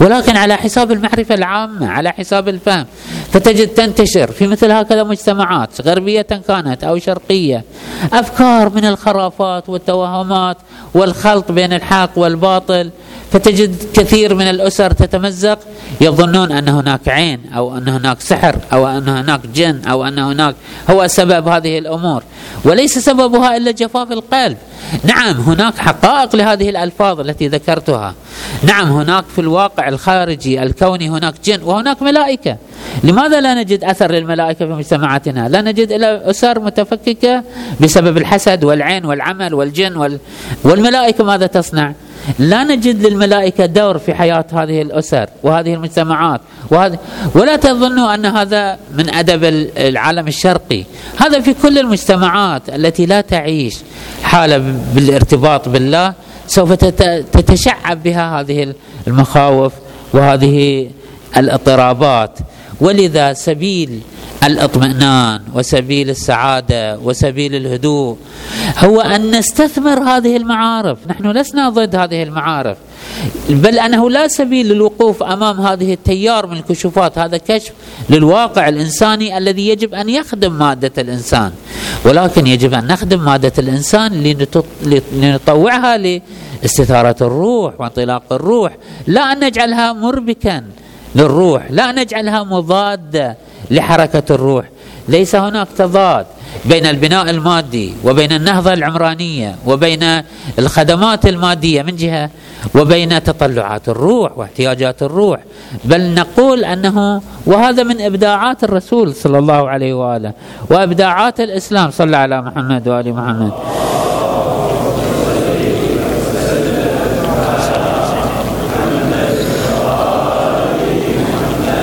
ولكن 0.00 0.36
على 0.36 0.56
حساب 0.56 0.92
المعرفة 0.92 1.34
العامة 1.34 1.88
على 1.88 2.10
حساب 2.10 2.48
الفهم 2.48 2.86
فتجد 3.32 3.68
تنتشر 3.68 4.30
في 4.30 4.46
مثل 4.46 4.70
هكذا 4.70 5.02
مجتمعات 5.02 5.80
غربية 5.80 6.22
كانت 6.22 6.84
أو 6.84 6.98
شرقية 6.98 7.64
أفكار 8.12 8.70
من 8.70 8.84
الخرافات 8.84 9.68
والتوهمات 9.68 10.56
والخلط 10.94 11.52
بين 11.52 11.72
الحق 11.72 12.10
والباطل 12.16 12.90
فتجد 13.32 13.76
كثير 13.94 14.34
من 14.34 14.50
الأسر 14.50 14.90
تتمزق 14.90 15.58
يظنون 16.00 16.52
أن 16.52 16.68
هناك 16.68 17.08
عين 17.08 17.40
أو 17.56 17.78
أن 17.78 17.88
هناك 17.88 18.20
سحر 18.20 18.56
أو 18.72 18.86
أن 18.86 19.08
هناك 19.08 19.40
جن 19.54 19.80
أو 19.86 20.04
أن 20.04 20.18
هناك 20.18 20.54
هو 20.90 21.06
سبب 21.06 21.48
هذه 21.48 21.78
الأمور. 21.78 22.22
وليس 22.64 22.98
سببها 22.98 23.56
إلا 23.56 23.70
جفاف 23.70 24.12
القلب. 24.12 24.56
نعم 25.04 25.40
هناك 25.40 25.78
حقائق 25.78 26.36
لهذه 26.36 26.70
الألفاظ 26.70 27.20
التي 27.20 27.48
ذكرتها. 27.48 28.14
نعم 28.62 28.92
هناك 28.92 29.24
في 29.34 29.40
الواقع 29.40 29.88
الخارجي 29.88 30.62
الكوني 30.62 31.10
هناك 31.10 31.34
جن 31.44 31.62
وهناك 31.62 32.02
ملائكة. 32.02 32.56
لماذا 33.04 33.40
لا 33.40 33.54
نجد 33.54 33.84
أثر 33.84 34.12
للملائكة 34.12 34.66
في 34.66 34.72
مجتمعاتنا؟ 34.72 35.48
لا 35.48 35.62
نجد 35.62 35.92
إلا 35.92 36.30
أسر 36.30 36.60
متفككة 36.60 37.42
بسبب 37.80 38.16
الحسد 38.16 38.64
والعين 38.64 39.04
والعمل 39.04 39.54
والجن 39.54 39.96
وال... 39.96 40.18
والملائكة 40.64 41.24
ماذا 41.24 41.46
تصنع؟ 41.46 41.92
لا 42.38 42.64
نجد 42.64 43.06
للملائكة 43.06 43.66
دور 43.66 43.98
في 43.98 44.14
حياة 44.14 44.44
هذه 44.52 44.82
الأسر 44.82 45.28
وهذه 45.42 45.74
المجتمعات 45.74 46.40
وهذه 46.70 46.98
ولا 47.34 47.56
تظنوا 47.56 48.14
أن 48.14 48.26
هذا 48.26 48.78
من 48.94 49.14
أدب 49.14 49.44
العالم 49.76 50.28
الشرقي. 50.28 50.84
هذا 51.16 51.40
في 51.40 51.54
كل 51.54 51.78
المجتمعات 51.78 52.68
التي 52.68 53.06
لا 53.06 53.20
تعيش 53.20 53.78
حالة 54.22 54.58
بالارتباط 54.94 55.68
بالله 55.68 56.14
سوف 56.46 56.72
تتشعب 56.72 58.02
بها 58.02 58.40
هذه 58.40 58.74
المخاوف 59.06 59.72
وهذه 60.12 60.90
الاضطرابات. 61.36 62.38
ولذا 62.80 63.32
سبيل 63.32 64.00
الإطمئنان 64.44 65.40
وسبيل 65.54 66.10
السعادة 66.10 66.98
وسبيل 66.98 67.54
الهدوء 67.54 68.16
هو 68.78 69.00
أن 69.00 69.30
نستثمر 69.38 70.02
هذه 70.02 70.36
المعارف، 70.36 70.98
نحن 71.06 71.26
لسنا 71.30 71.68
ضد 71.68 71.96
هذه 71.96 72.22
المعارف. 72.22 72.76
بل 73.48 73.78
أنه 73.78 74.10
لا 74.10 74.28
سبيل 74.28 74.68
للوقوف 74.68 75.22
أمام 75.22 75.60
هذه 75.60 75.92
التيار 75.92 76.46
من 76.46 76.56
الكشوفات، 76.56 77.18
هذا 77.18 77.36
كشف 77.36 77.72
للواقع 78.10 78.68
الإنساني 78.68 79.38
الذي 79.38 79.68
يجب 79.68 79.94
أن 79.94 80.08
يخدم 80.08 80.52
مادة 80.52 80.92
الإنسان، 80.98 81.52
ولكن 82.04 82.46
يجب 82.46 82.74
أن 82.74 82.86
نخدم 82.86 83.24
مادة 83.24 83.52
الإنسان 83.58 84.34
لنطوعها 85.12 85.96
لاستثارة 85.96 87.16
الروح 87.20 87.80
وانطلاق 87.80 88.22
الروح، 88.32 88.76
لا 89.06 89.20
أن 89.32 89.44
نجعلها 89.44 89.92
مربكا. 89.92 90.64
للروح، 91.14 91.62
لا 91.70 91.92
نجعلها 91.92 92.42
مضادة 92.44 93.36
لحركة 93.70 94.34
الروح. 94.34 94.64
ليس 95.08 95.34
هناك 95.36 95.68
تضاد 95.78 96.26
بين 96.64 96.86
البناء 96.86 97.30
المادي 97.30 97.94
وبين 98.04 98.32
النهضة 98.32 98.72
العمرانية 98.72 99.56
وبين 99.66 100.22
الخدمات 100.58 101.26
المادية 101.26 101.82
من 101.82 101.96
جهة 101.96 102.30
وبين 102.74 103.22
تطلعات 103.22 103.88
الروح 103.88 104.38
واحتياجات 104.38 105.02
الروح. 105.02 105.40
بل 105.84 106.14
نقول 106.14 106.64
أنه 106.64 107.22
وهذا 107.46 107.82
من 107.82 108.00
إبداعات 108.00 108.64
الرسول 108.64 109.14
صلى 109.14 109.38
الله 109.38 109.68
عليه 109.68 109.94
وآله 109.94 110.32
وإبداعات 110.70 111.40
الإسلام. 111.40 111.90
صلى 111.90 112.16
على 112.16 112.42
محمد 112.42 112.88
وآل 112.88 113.14
محمد. 113.14 113.52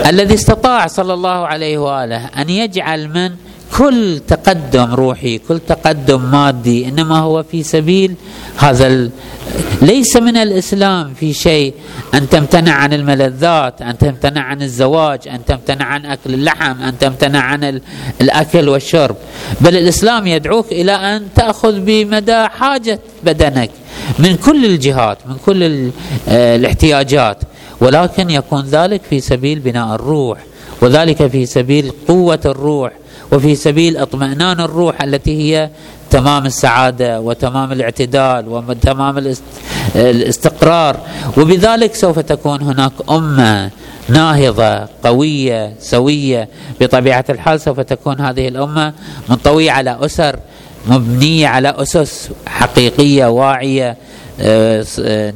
الذي 0.07 0.33
استطاع 0.33 0.87
صلى 0.87 1.13
الله 1.13 1.47
عليه 1.47 1.77
وآله 1.77 2.25
أن 2.25 2.49
يجعل 2.49 3.07
من 3.09 3.31
كل 3.77 4.19
تقدم 4.27 4.93
روحي 4.93 5.37
كل 5.37 5.59
تقدم 5.59 6.31
مادي 6.31 6.87
إنما 6.87 7.19
هو 7.19 7.43
في 7.43 7.63
سبيل 7.63 8.15
هذا 8.57 8.87
ال... 8.87 9.11
ليس 9.81 10.17
من 10.17 10.37
الإسلام 10.37 11.13
في 11.13 11.33
شيء 11.33 11.73
أن 12.13 12.29
تمتنع 12.29 12.71
عن 12.71 12.93
الملذات 12.93 13.81
أن 13.81 13.97
تمتنع 13.97 14.41
عن 14.41 14.61
الزواج 14.61 15.27
أن 15.27 15.45
تمتنع 15.45 15.85
عن 15.85 16.05
أكل 16.05 16.33
اللحم 16.33 16.81
أن 16.81 16.97
تمتنع 16.97 17.39
عن 17.39 17.63
ال... 17.63 17.81
الأكل 18.21 18.69
والشرب 18.69 19.15
بل 19.61 19.77
الإسلام 19.77 20.27
يدعوك 20.27 20.71
إلى 20.71 20.91
أن 20.91 21.27
تأخذ 21.35 21.79
بمدى 21.79 22.47
حاجة 22.47 22.99
بدنك 23.23 23.71
من 24.19 24.35
كل 24.35 24.65
الجهات 24.65 25.17
من 25.27 25.35
كل. 25.45 25.91
آه، 26.29 26.55
الاحتياجات 26.55 27.37
ولكن 27.79 28.29
يكون 28.29 28.65
ذلك 28.65 29.01
في 29.09 29.19
سبيل 29.19 29.59
بناء 29.59 29.95
الروح 29.95 30.39
وذلك 30.81 31.27
في 31.27 31.45
سبيل 31.45 31.91
قوة 32.07 32.39
الروح 32.45 32.91
وفي 33.31 33.55
سبيل 33.55 33.97
اطمئنان 33.97 34.59
الروح 34.59 35.01
التي 35.01 35.37
هي 35.41 35.69
تمام 36.09 36.45
السعادة 36.45 37.21
وتمام 37.21 37.71
الاعتدال 37.71 38.47
وتمام 38.47 39.33
الاستقرار. 39.95 40.99
وبذلك 41.37 41.95
سوف 41.95 42.19
تكون 42.19 42.61
هناك 42.61 42.91
أمة 43.09 43.71
ناهضة 44.09 44.87
قوية 45.03 45.73
سوية. 45.79 46.49
بطبيعة 46.81 47.25
الحال 47.29 47.61
سوف 47.61 47.79
تكون 47.79 48.21
هذه 48.21 48.47
الأمة 48.47 48.93
منطويه 49.29 49.71
على 49.71 49.97
أسر 50.01 50.39
مبنية 50.87 51.47
على 51.47 51.73
أسس 51.77 52.29
حقيقية 52.45 53.25
واعية. 53.25 53.97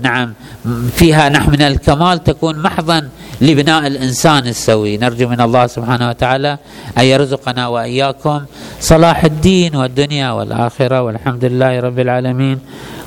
نعم. 0.01 0.33
فيها 0.95 1.29
نحن 1.29 1.49
من 1.51 1.61
الكمال 1.61 2.23
تكون 2.23 2.59
محضا 2.59 3.09
لبناء 3.41 3.87
الإنسان 3.87 4.47
السوي. 4.47 4.97
نرجو 4.97 5.27
من 5.27 5.41
الله 5.41 5.67
سبحانه 5.67 6.09
وتعالى 6.09 6.57
أن 6.97 7.03
يرزقنا 7.03 7.67
وإياكم 7.67 8.41
صلاح 8.79 9.23
الدين 9.23 9.75
والدنيا 9.75 10.31
والآخرة. 10.31 11.01
والحمد 11.01 11.45
لله 11.45 11.79
رب 11.79 11.99
العالمين. 11.99 12.59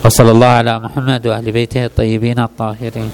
وصلى 0.05 0.31
الله 0.31 0.47
على 0.47 0.79
محمد 0.79 1.27
واهل 1.27 1.53
بيته 1.53 1.85
الطيبين 1.85 2.39
الطاهرين. 2.39 3.11